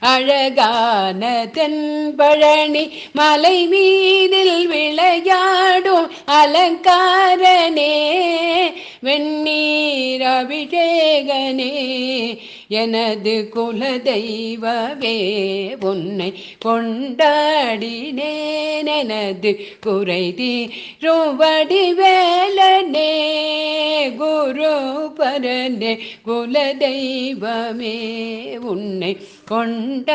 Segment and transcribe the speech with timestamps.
[0.00, 7.96] அழகான தென்பழனி மலை மீதில் விளையாடும் அலங்காரனே.
[9.06, 11.72] வெந்நீர் அபிஷேகனே
[12.80, 15.16] எனது குல தெய்வமே
[15.90, 16.28] உன்னை
[16.64, 17.30] கொண்டாடினேன்
[18.98, 23.12] எனது குறை தீரும் வடிவேலனே
[24.22, 24.74] குரு
[25.20, 25.92] பரனே
[26.24, 27.96] குல தெய்வமே
[28.72, 29.12] உன்னை
[29.50, 30.06] கொண்டாடினேன்.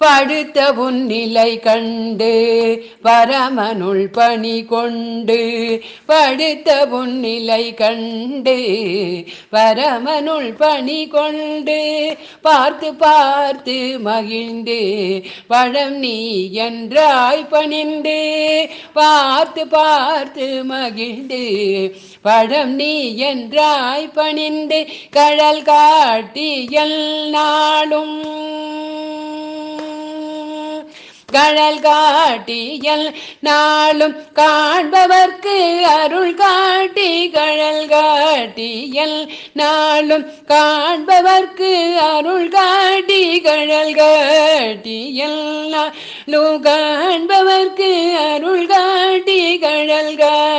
[0.00, 2.32] படுத்த உன்னிலை கண்டு
[3.02, 5.38] பரமனுள் பணி கொண்டு.
[6.06, 8.56] படுத்த உன்னிலை கண்டு
[9.52, 11.78] பரமனுள் பணி கொண்டு.
[12.42, 14.80] பார்த்து பார்த்து மகிழ்ந்து
[15.46, 16.18] பழம் நீ
[16.54, 18.20] என்றாய் பணிந்து.
[18.92, 21.44] பார்த்து பார்த்து மகிழ்ந்து
[22.22, 22.94] பழம் நீ
[23.24, 24.86] என்றாய் பணிந்து.
[25.10, 27.00] கழல் காட்டியல்
[27.30, 28.18] நாளும்
[31.34, 33.06] கழல் காட்டியல்
[33.40, 45.42] நாளும் காண்பவர்க்கு அருள் காட்டி கழல் காட்டியல் நாளும் காண்பவர்க்கு அருள் காட்டி கழல் காட்டியல்.
[45.64, 47.90] நாளும் காண்பவர்க்கு
[48.28, 49.53] அருள் காட்டி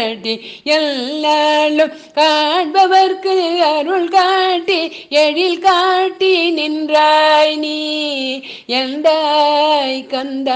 [0.00, 8.40] காட்டி எல்லாலும் காண்பவர்க்கு அருள் காட்டி எழில் காட்டி நின்றாய் நீ.
[8.68, 10.50] எந்தாய் கந்த?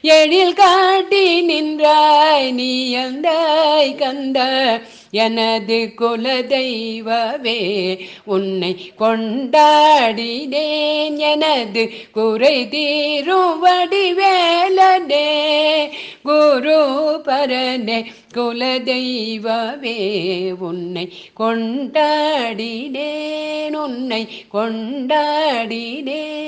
[0.00, 4.80] எழில் காட்டி நின்றாய் கண்டாய் நீ எந்தாய் கந்த?
[5.10, 11.16] எனது குல தெய்வமே உன்னை கொண்டாடினேன்.
[11.16, 15.90] எனது குறை தீரும் வடிவேலனே
[16.22, 23.74] குரு பரனே குல தெய்வமே உன்னை கொண்டாடினேன்.
[23.74, 26.42] உன்னை கொண்டாடினேன்.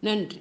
[0.00, 0.36] நன்றி.